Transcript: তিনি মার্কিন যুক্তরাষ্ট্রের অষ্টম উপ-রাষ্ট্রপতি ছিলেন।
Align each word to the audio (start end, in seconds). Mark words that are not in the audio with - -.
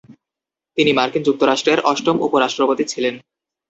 তিনি 0.77 0.91
মার্কিন 0.93 1.23
যুক্তরাষ্ট্রের 1.27 1.79
অষ্টম 1.91 2.15
উপ-রাষ্ট্রপতি 2.25 2.83
ছিলেন। 2.91 3.15